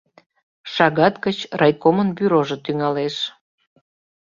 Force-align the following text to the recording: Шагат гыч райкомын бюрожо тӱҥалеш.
Шагат 0.73 1.15
гыч 1.25 1.37
райкомын 1.59 2.09
бюрожо 2.17 2.57
тӱҥалеш. 2.65 3.15